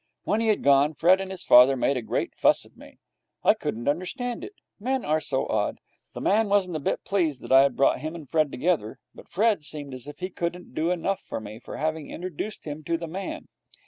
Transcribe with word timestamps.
When 0.23 0.41
he 0.41 0.47
had 0.47 0.63
gone, 0.63 0.95
Fred 0.95 1.21
and 1.21 1.29
his 1.29 1.45
father 1.45 1.75
made 1.77 1.95
a 1.95 2.01
great 2.01 2.33
fuss 2.33 2.65
of 2.65 2.75
me. 2.75 2.97
I 3.43 3.53
couldn't 3.53 3.87
understand 3.87 4.43
it. 4.43 4.55
Men 4.79 5.05
are 5.05 5.19
so 5.19 5.45
odd. 5.47 5.77
The 6.13 6.21
man 6.21 6.49
wasn't 6.49 6.75
a 6.75 6.79
bit 6.79 7.03
pleased 7.05 7.39
that 7.43 7.51
I 7.51 7.61
had 7.61 7.75
brought 7.77 7.99
him 7.99 8.15
and 8.15 8.27
Fred 8.27 8.49
together, 8.51 8.97
but 9.13 9.29
Fred 9.29 9.63
seemed 9.63 9.93
as 9.93 10.07
if 10.07 10.17
he 10.17 10.31
couldn't 10.31 10.73
do 10.73 10.89
enough 10.89 11.19
for 11.21 11.39
me 11.39 11.59
for 11.59 11.77
having 11.77 12.09
introduced 12.09 12.65
him 12.65 12.83
to 12.85 12.97
the 12.97 13.05
man. 13.05 13.47